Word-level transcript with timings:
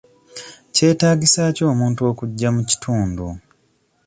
Kyetaagisa 0.73 1.41
ki 1.55 1.61
omuntu 1.71 2.01
okugya 2.11 2.49
mu 2.55 2.61
kitundu? 2.69 3.25